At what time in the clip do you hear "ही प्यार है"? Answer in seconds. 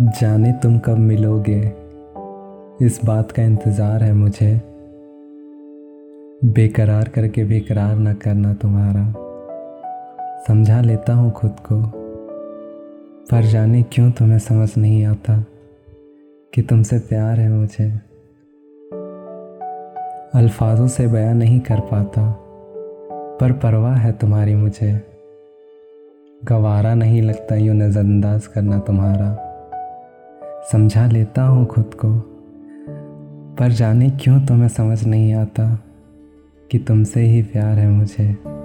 37.20-37.88